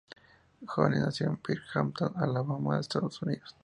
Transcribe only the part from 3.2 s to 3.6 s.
Unidos.